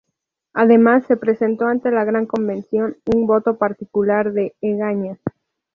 [0.53, 5.19] Además, se presentó ante la Gran Convención un voto particular de Egaña.